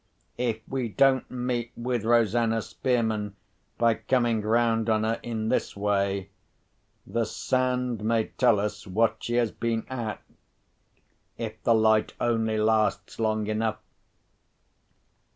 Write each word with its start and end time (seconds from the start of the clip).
If 0.39 0.61
we 0.67 0.89
don't 0.89 1.29
meet 1.29 1.73
with 1.77 2.05
Rosanna 2.05 2.63
Spearman 2.63 3.35
by 3.77 3.93
coming 3.93 4.41
round 4.41 4.89
on 4.89 5.03
her 5.03 5.19
in 5.21 5.49
this 5.49 5.77
way, 5.77 6.31
the 7.05 7.23
sand 7.23 8.03
may 8.03 8.29
tell 8.29 8.59
us 8.59 8.87
what 8.87 9.17
she 9.23 9.35
has 9.35 9.51
been 9.51 9.85
at, 9.91 10.19
if 11.37 11.61
the 11.61 11.75
light 11.75 12.13
only 12.19 12.57
lasts 12.57 13.19
long 13.19 13.45
enough. 13.45 13.77